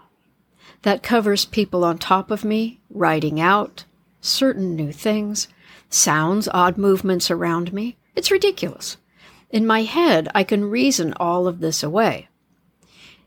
That 0.83 1.03
covers 1.03 1.45
people 1.45 1.85
on 1.85 1.99
top 1.99 2.31
of 2.31 2.45
me, 2.45 2.81
riding 2.91 3.41
out, 3.41 3.85
certain 4.21 4.75
new 4.75 4.93
things, 4.93 5.49
sounds, 5.95 6.49
odd 6.53 6.77
movements 6.79 7.31
around 7.31 7.73
me. 7.73 7.97
It's 8.15 8.31
ridiculous. 8.31 8.97
In 9.51 9.67
my 9.67 9.83
head, 9.83 10.29
I 10.35 10.45
can 10.45 10.71
reason 10.71 11.13
all 11.15 11.47
of 11.47 11.61
this 11.61 11.83
away. 11.83 12.29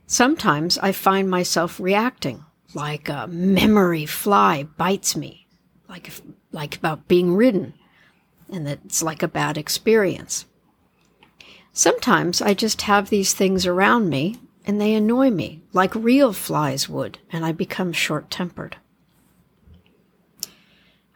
Sometimes 0.07 0.77
I 0.79 0.91
find 0.91 1.29
myself 1.29 1.79
reacting 1.79 2.45
like 2.73 3.09
a 3.09 3.27
memory 3.27 4.05
fly 4.05 4.63
bites 4.63 5.15
me, 5.15 5.47
like, 5.87 6.11
like 6.51 6.75
about 6.75 7.07
being 7.07 7.35
ridden, 7.35 7.73
and 8.51 8.67
that 8.67 8.79
it's 8.85 9.01
like 9.01 9.23
a 9.23 9.27
bad 9.27 9.57
experience. 9.57 10.45
Sometimes 11.71 12.41
I 12.41 12.53
just 12.53 12.83
have 12.83 13.09
these 13.09 13.33
things 13.33 13.65
around 13.65 14.09
me 14.09 14.39
and 14.65 14.81
they 14.81 14.93
annoy 14.93 15.29
me 15.29 15.61
like 15.73 15.93
real 15.93 16.33
flies 16.33 16.89
would, 16.89 17.19
and 17.31 17.45
I 17.45 17.51
become 17.51 17.93
short 17.93 18.31
tempered. 18.31 18.77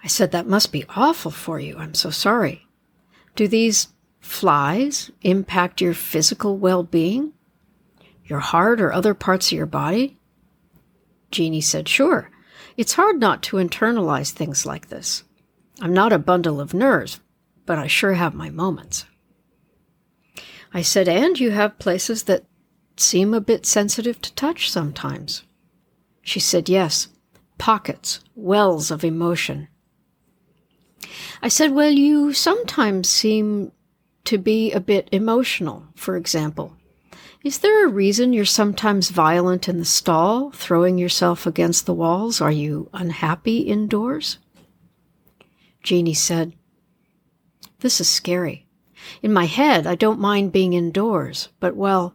I 0.04 0.08
said, 0.08 0.32
That 0.32 0.48
must 0.48 0.72
be 0.72 0.86
awful 0.90 1.32
for 1.32 1.60
you. 1.60 1.78
I'm 1.78 1.94
so 1.94 2.10
sorry. 2.10 2.68
Do 3.36 3.48
these 3.48 3.90
flies 4.20 5.12
impact 5.22 5.82
your 5.82 5.94
physical 5.94 6.58
well 6.58 6.84
being? 6.84 7.34
Your 8.26 8.40
heart 8.40 8.80
or 8.80 8.94
other 8.94 9.14
parts 9.14 9.48
of 9.48 9.58
your 9.58 9.66
body? 9.66 10.18
Jeannie 11.32 11.62
said, 11.62 11.88
Sure. 11.88 12.30
It's 12.78 12.94
hard 12.94 13.20
not 13.20 13.44
to 13.44 13.58
internalize 13.58 14.32
things 14.32 14.66
like 14.66 14.88
this. 14.88 15.24
I'm 15.82 15.94
not 15.94 16.14
a 16.14 16.20
bundle 16.20 16.62
of 16.62 16.74
nerves, 16.74 17.20
but 17.66 17.78
I 17.78 17.88
sure 17.88 18.14
have 18.14 18.34
my 18.34 18.50
moments. 18.50 19.06
I 20.74 20.82
said, 20.82 21.08
And 21.08 21.40
you 21.40 21.52
have 21.52 21.80
places 21.80 22.24
that 22.24 22.46
seem 22.98 23.34
a 23.34 23.42
bit 23.42 23.66
sensitive 23.66 24.22
to 24.22 24.34
touch 24.34 24.72
sometimes. 24.72 25.44
She 26.22 26.40
said, 26.40 26.70
Yes, 26.70 27.08
pockets, 27.58 28.22
wells 28.36 28.92
of 28.92 29.04
emotion. 29.04 29.68
I 31.42 31.48
said, 31.48 31.72
Well, 31.72 31.92
you 31.92 32.34
sometimes 32.34 33.10
seem 33.10 33.72
to 34.26 34.38
be 34.38 34.72
a 34.72 34.80
bit 34.80 35.10
emotional, 35.12 35.86
for 35.96 36.16
example. 36.16 36.76
Is 37.44 37.60
there 37.60 37.86
a 37.86 37.90
reason 37.90 38.34
you're 38.34 38.44
sometimes 38.44 39.12
violent 39.12 39.70
in 39.70 39.80
the 39.80 39.86
stall, 39.86 40.52
throwing 40.52 40.98
yourself 40.98 41.48
against 41.48 41.86
the 41.86 41.94
walls? 41.94 42.42
Are 42.42 42.52
you 42.52 42.90
unhappy 42.92 43.60
indoors? 43.60 44.40
Jeannie 45.82 46.14
said, 46.14 46.54
This 47.80 48.02
is 48.02 48.10
scary. 48.10 48.68
In 49.22 49.32
my 49.32 49.46
head, 49.46 49.88
I 49.88 49.96
don't 49.96 50.20
mind 50.20 50.52
being 50.52 50.74
indoors, 50.74 51.48
but 51.62 51.76
well, 51.78 52.14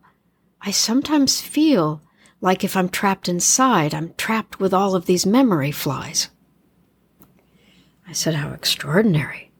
I 0.61 0.71
sometimes 0.71 1.41
feel 1.41 2.03
like 2.43 2.62
if 2.62 2.76
I'm 2.76 2.91
trapped 2.91 3.26
inside, 3.26 3.95
I'm 3.95 4.12
trapped 4.19 4.61
with 4.61 4.75
all 4.75 4.95
of 4.95 5.07
these 5.07 5.25
memory 5.25 5.71
flies. 5.71 6.29
I 8.06 8.12
said, 8.12 8.34
How 8.34 8.52
extraordinary. 8.52 9.50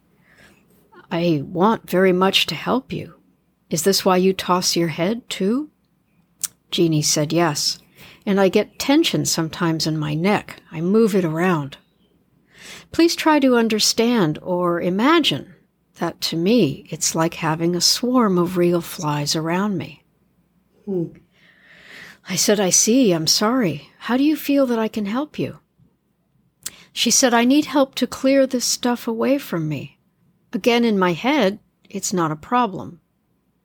I 1.11 1.43
want 1.45 1.89
very 1.89 2.13
much 2.13 2.47
to 2.47 2.55
help 2.55 2.93
you. 2.93 3.15
Is 3.71 3.83
this 3.83 4.05
why 4.05 4.17
you 4.17 4.33
toss 4.33 4.77
your 4.77 4.89
head, 4.89 5.29
too? 5.29 5.71
Jeannie 6.71 7.03
said, 7.03 7.33
Yes. 7.33 7.79
And 8.27 8.41
I 8.41 8.49
get 8.49 8.79
tension 8.79 9.25
sometimes 9.25 9.87
in 9.87 9.99
my 9.99 10.15
neck. 10.15 10.61
I 10.73 10.81
move 10.81 11.15
it 11.15 11.25
around. 11.25 11.77
Please 12.93 13.15
try 13.15 13.39
to 13.41 13.57
understand 13.57 14.39
or 14.43 14.81
imagine 14.81 15.55
that 15.97 16.21
to 16.21 16.37
me 16.37 16.87
it's 16.91 17.15
like 17.15 17.35
having 17.35 17.77
a 17.77 17.81
swarm 17.81 18.39
of 18.39 18.57
real 18.57 18.81
flies 18.81 19.37
around 19.37 19.77
me. 19.77 20.03
Hmm. 20.85 21.07
I 22.29 22.37
said, 22.37 22.59
I 22.59 22.71
see. 22.71 23.13
I'm 23.13 23.27
sorry. 23.27 23.91
How 23.99 24.17
do 24.17 24.25
you 24.25 24.37
feel 24.37 24.67
that 24.67 24.79
I 24.79 24.89
can 24.89 25.07
help 25.07 25.39
you? 25.39 25.59
She 26.97 27.11
said, 27.11 27.35
I 27.35 27.45
need 27.45 27.65
help 27.65 27.97
to 27.97 28.07
clear 28.07 28.47
this 28.47 28.65
stuff 28.65 29.09
away 29.09 29.37
from 29.37 29.69
me. 29.69 29.99
Again, 30.53 30.85
in 30.85 30.97
my 30.97 31.13
head, 31.13 31.59
it's 31.91 32.13
not 32.13 32.31
a 32.31 32.37
problem. 32.37 33.01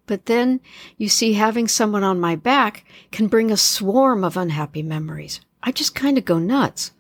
But 0.08 0.26
then, 0.26 0.62
you 0.98 1.08
see, 1.10 1.34
having 1.34 1.68
someone 1.68 2.04
on 2.04 2.20
my 2.20 2.36
back 2.36 2.86
can 3.12 3.28
bring 3.28 3.52
a 3.52 3.56
swarm 3.56 4.24
of 4.24 4.36
unhappy 4.36 4.82
memories. 4.82 5.42
I 5.62 5.72
just 5.72 5.94
kind 5.94 6.18
of 6.18 6.26
go 6.26 6.40
nuts. 6.40 6.92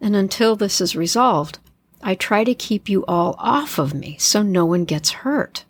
And 0.00 0.16
until 0.16 0.56
this 0.56 0.80
is 0.80 0.96
resolved, 0.96 1.60
I 2.02 2.16
try 2.16 2.42
to 2.42 2.56
keep 2.56 2.88
you 2.88 3.04
all 3.06 3.36
off 3.38 3.78
of 3.78 3.94
me 3.94 4.16
so 4.18 4.42
no 4.42 4.66
one 4.66 4.84
gets 4.84 5.10
hurt. 5.10 5.64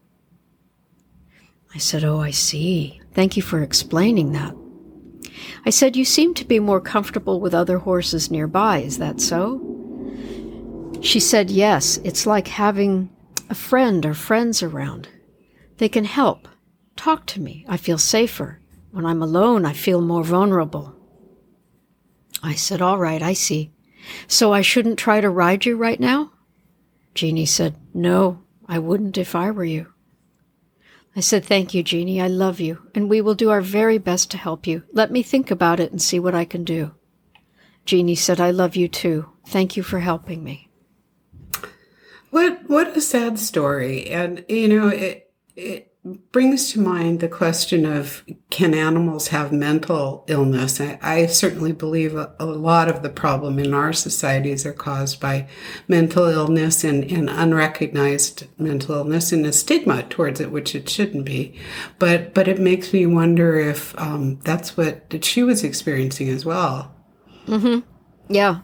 I 1.74 1.78
said, 1.78 2.02
Oh, 2.02 2.18
I 2.18 2.30
see. 2.30 3.02
Thank 3.12 3.36
you 3.36 3.42
for 3.42 3.62
explaining 3.62 4.32
that. 4.32 4.56
I 5.66 5.70
said, 5.70 5.96
You 5.96 6.06
seem 6.06 6.32
to 6.34 6.46
be 6.46 6.58
more 6.58 6.80
comfortable 6.80 7.40
with 7.40 7.52
other 7.52 7.76
horses 7.76 8.30
nearby. 8.30 8.78
Is 8.78 8.96
that 8.96 9.20
so? 9.20 9.71
She 11.02 11.18
said, 11.18 11.50
Yes, 11.50 11.98
it's 12.04 12.26
like 12.26 12.46
having 12.46 13.10
a 13.50 13.56
friend 13.56 14.06
or 14.06 14.14
friends 14.14 14.62
around. 14.62 15.08
They 15.78 15.88
can 15.88 16.04
help. 16.04 16.46
Talk 16.94 17.26
to 17.26 17.40
me. 17.40 17.66
I 17.68 17.76
feel 17.76 17.98
safer. 17.98 18.60
When 18.92 19.04
I'm 19.04 19.20
alone, 19.20 19.64
I 19.64 19.72
feel 19.72 20.00
more 20.00 20.22
vulnerable. 20.22 20.94
I 22.40 22.54
said, 22.54 22.80
All 22.80 22.98
right, 22.98 23.20
I 23.20 23.32
see. 23.32 23.72
So 24.28 24.52
I 24.52 24.60
shouldn't 24.60 24.98
try 24.98 25.20
to 25.20 25.28
ride 25.28 25.64
you 25.66 25.76
right 25.76 25.98
now? 25.98 26.32
Jeannie 27.14 27.46
said, 27.46 27.74
No, 27.92 28.42
I 28.68 28.78
wouldn't 28.78 29.18
if 29.18 29.34
I 29.34 29.50
were 29.50 29.64
you. 29.64 29.92
I 31.16 31.20
said, 31.20 31.44
Thank 31.44 31.74
you, 31.74 31.82
Jeannie. 31.82 32.20
I 32.20 32.28
love 32.28 32.60
you, 32.60 32.78
and 32.94 33.10
we 33.10 33.20
will 33.20 33.34
do 33.34 33.50
our 33.50 33.60
very 33.60 33.98
best 33.98 34.30
to 34.30 34.38
help 34.38 34.68
you. 34.68 34.84
Let 34.92 35.10
me 35.10 35.24
think 35.24 35.50
about 35.50 35.80
it 35.80 35.90
and 35.90 36.00
see 36.00 36.20
what 36.20 36.34
I 36.34 36.44
can 36.44 36.62
do. 36.62 36.92
Jeannie 37.84 38.14
said, 38.14 38.40
I 38.40 38.52
love 38.52 38.76
you 38.76 38.86
too. 38.86 39.30
Thank 39.46 39.76
you 39.76 39.82
for 39.82 39.98
helping 39.98 40.44
me. 40.44 40.68
What 42.32 42.66
what 42.66 42.96
a 42.96 43.00
sad 43.02 43.38
story. 43.38 44.08
And 44.08 44.42
you 44.48 44.66
know, 44.66 44.88
it 44.88 45.30
it 45.54 45.92
brings 46.32 46.72
to 46.72 46.80
mind 46.80 47.20
the 47.20 47.28
question 47.28 47.84
of 47.84 48.24
can 48.48 48.72
animals 48.72 49.28
have 49.28 49.52
mental 49.52 50.24
illness? 50.28 50.80
I, 50.80 50.98
I 51.02 51.26
certainly 51.26 51.72
believe 51.72 52.16
a, 52.16 52.34
a, 52.40 52.46
lot 52.46 52.88
of 52.88 53.02
the 53.02 53.10
problem 53.10 53.58
in 53.58 53.74
our 53.74 53.92
societies 53.92 54.64
are 54.64 54.72
caused 54.72 55.20
by 55.20 55.46
mental 55.88 56.24
illness 56.24 56.84
and, 56.84 57.04
and 57.04 57.28
unrecognized 57.28 58.46
mental 58.58 58.94
illness 58.94 59.30
and 59.30 59.44
a 59.44 59.52
stigma 59.52 60.02
towards 60.04 60.40
it, 60.40 60.50
which 60.50 60.74
it 60.74 60.88
shouldn't 60.88 61.26
be. 61.26 61.54
But 61.98 62.32
but 62.32 62.48
it 62.48 62.58
makes 62.58 62.94
me 62.94 63.04
wonder 63.04 63.58
if 63.58 63.96
um, 64.00 64.40
that's 64.42 64.74
what 64.74 65.22
she 65.22 65.42
was 65.42 65.62
experiencing 65.62 66.30
as 66.30 66.46
well. 66.46 66.94
Mm-hmm. 67.46 67.80
Yeah. 68.32 68.60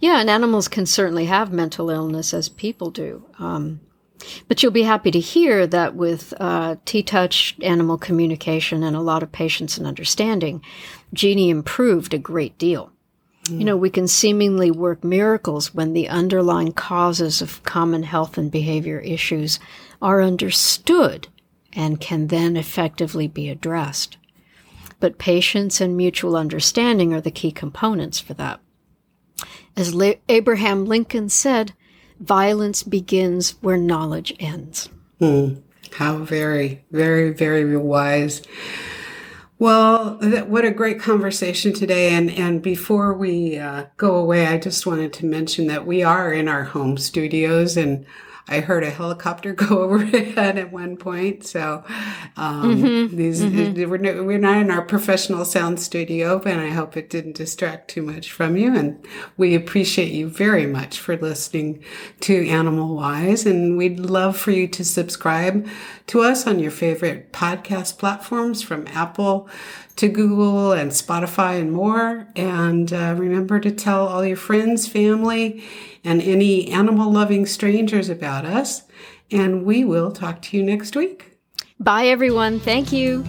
Yeah, 0.00 0.20
and 0.20 0.30
animals 0.30 0.68
can 0.68 0.86
certainly 0.86 1.26
have 1.26 1.52
mental 1.52 1.90
illness 1.90 2.32
as 2.34 2.48
people 2.48 2.90
do. 2.90 3.24
Um, 3.38 3.80
but 4.48 4.62
you'll 4.62 4.72
be 4.72 4.82
happy 4.82 5.10
to 5.10 5.20
hear 5.20 5.66
that 5.66 5.94
with 5.94 6.32
uh, 6.40 6.76
T 6.84 7.02
Touch, 7.02 7.56
animal 7.62 7.98
communication, 7.98 8.82
and 8.82 8.96
a 8.96 9.00
lot 9.00 9.22
of 9.22 9.32
patience 9.32 9.78
and 9.78 9.86
understanding, 9.86 10.62
Jeannie 11.12 11.50
improved 11.50 12.14
a 12.14 12.18
great 12.18 12.56
deal. 12.58 12.92
Mm. 13.44 13.58
You 13.58 13.64
know, 13.64 13.76
we 13.76 13.90
can 13.90 14.08
seemingly 14.08 14.70
work 14.70 15.04
miracles 15.04 15.74
when 15.74 15.92
the 15.92 16.08
underlying 16.08 16.72
causes 16.72 17.42
of 17.42 17.62
common 17.62 18.02
health 18.02 18.38
and 18.38 18.50
behavior 18.50 19.00
issues 19.00 19.60
are 20.00 20.22
understood 20.22 21.28
and 21.72 22.00
can 22.00 22.28
then 22.28 22.56
effectively 22.56 23.28
be 23.28 23.48
addressed. 23.48 24.16
But 24.98 25.18
patience 25.18 25.80
and 25.80 25.96
mutual 25.96 26.36
understanding 26.36 27.12
are 27.12 27.20
the 27.20 27.30
key 27.30 27.52
components 27.52 28.18
for 28.18 28.34
that. 28.34 28.60
As 29.76 29.94
Le- 29.94 30.16
Abraham 30.28 30.86
Lincoln 30.86 31.28
said, 31.28 31.74
violence 32.18 32.82
begins 32.82 33.56
where 33.60 33.76
knowledge 33.76 34.34
ends. 34.40 34.88
Mm, 35.20 35.62
how 35.92 36.18
very, 36.18 36.84
very, 36.90 37.32
very 37.32 37.76
wise. 37.76 38.42
Well, 39.58 40.18
what 40.46 40.66
a 40.66 40.70
great 40.70 41.00
conversation 41.00 41.72
today. 41.72 42.10
And, 42.10 42.30
and 42.30 42.60
before 42.62 43.14
we 43.14 43.58
uh, 43.58 43.86
go 43.96 44.16
away, 44.16 44.46
I 44.46 44.58
just 44.58 44.86
wanted 44.86 45.12
to 45.14 45.26
mention 45.26 45.66
that 45.68 45.86
we 45.86 46.02
are 46.02 46.32
in 46.32 46.48
our 46.48 46.64
home 46.64 46.98
studios 46.98 47.76
and 47.76 48.04
I 48.48 48.60
heard 48.60 48.84
a 48.84 48.90
helicopter 48.90 49.52
go 49.54 49.82
overhead 49.82 50.58
at 50.58 50.72
one 50.72 50.96
point. 50.96 51.44
So 51.44 51.84
um, 52.36 52.76
mm-hmm. 52.76 53.16
these 53.16 53.42
mm-hmm. 53.42 53.90
We're, 53.90 54.24
we're 54.24 54.38
not 54.38 54.58
in 54.58 54.70
our 54.70 54.82
professional 54.82 55.44
sound 55.44 55.80
studio, 55.80 56.40
and 56.42 56.60
I 56.60 56.68
hope 56.68 56.96
it 56.96 57.10
didn't 57.10 57.36
distract 57.36 57.88
too 57.88 58.02
much 58.02 58.32
from 58.32 58.56
you. 58.56 58.74
And 58.74 59.04
we 59.36 59.54
appreciate 59.54 60.12
you 60.12 60.28
very 60.28 60.66
much 60.66 60.98
for 60.98 61.16
listening 61.16 61.82
to 62.20 62.48
Animal 62.48 62.94
Wise, 62.94 63.46
and 63.46 63.76
we'd 63.76 64.00
love 64.00 64.36
for 64.36 64.50
you 64.50 64.68
to 64.68 64.84
subscribe 64.84 65.66
to 66.08 66.20
us 66.20 66.46
on 66.46 66.58
your 66.58 66.70
favorite 66.70 67.32
podcast 67.32 67.98
platforms 67.98 68.62
from 68.62 68.86
Apple 68.88 69.48
to 69.96 70.08
Google 70.08 70.72
and 70.72 70.90
Spotify 70.90 71.60
and 71.60 71.72
more. 71.72 72.28
And 72.36 72.92
uh, 72.92 73.14
remember 73.16 73.60
to 73.60 73.70
tell 73.70 74.06
all 74.06 74.24
your 74.24 74.36
friends, 74.36 74.86
family, 74.86 75.64
and 76.04 76.22
any 76.22 76.70
animal 76.70 77.10
loving 77.10 77.46
strangers 77.46 78.08
about 78.08 78.44
us. 78.44 78.82
And 79.30 79.64
we 79.64 79.84
will 79.84 80.12
talk 80.12 80.42
to 80.42 80.56
you 80.56 80.62
next 80.62 80.94
week. 80.94 81.38
Bye, 81.80 82.06
everyone. 82.06 82.60
Thank 82.60 82.92
you. 82.92 83.24